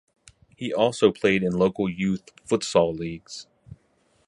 [0.57, 3.45] He also played in local youth futsal leagues.